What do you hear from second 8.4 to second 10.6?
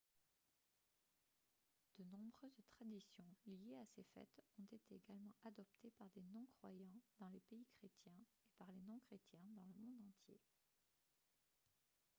et par les non-chrétiens dans le monde entier